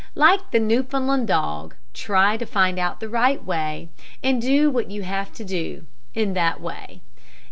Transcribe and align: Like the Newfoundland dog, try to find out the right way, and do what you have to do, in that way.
Like 0.15 0.49
the 0.49 0.59
Newfoundland 0.59 1.27
dog, 1.27 1.75
try 1.93 2.35
to 2.35 2.45
find 2.47 2.79
out 2.79 3.01
the 3.01 3.07
right 3.07 3.45
way, 3.45 3.89
and 4.23 4.41
do 4.41 4.71
what 4.71 4.89
you 4.89 5.03
have 5.03 5.31
to 5.33 5.43
do, 5.45 5.85
in 6.15 6.33
that 6.33 6.59
way. 6.59 7.01